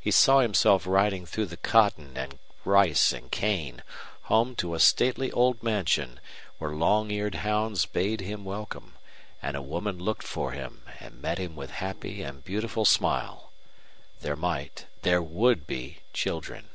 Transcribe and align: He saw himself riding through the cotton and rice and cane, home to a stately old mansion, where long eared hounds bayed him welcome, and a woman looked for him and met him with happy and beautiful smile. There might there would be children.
He 0.00 0.10
saw 0.10 0.38
himself 0.40 0.86
riding 0.86 1.26
through 1.26 1.44
the 1.44 1.58
cotton 1.58 2.16
and 2.16 2.38
rice 2.64 3.12
and 3.12 3.30
cane, 3.30 3.82
home 4.22 4.56
to 4.56 4.72
a 4.74 4.80
stately 4.80 5.30
old 5.30 5.62
mansion, 5.62 6.20
where 6.56 6.70
long 6.70 7.10
eared 7.10 7.34
hounds 7.34 7.84
bayed 7.84 8.22
him 8.22 8.46
welcome, 8.46 8.94
and 9.42 9.58
a 9.58 9.60
woman 9.60 9.98
looked 9.98 10.26
for 10.26 10.52
him 10.52 10.84
and 11.00 11.20
met 11.20 11.36
him 11.36 11.54
with 11.54 11.68
happy 11.70 12.22
and 12.22 12.46
beautiful 12.46 12.86
smile. 12.86 13.52
There 14.22 14.36
might 14.36 14.86
there 15.02 15.20
would 15.20 15.66
be 15.66 15.98
children. 16.14 16.70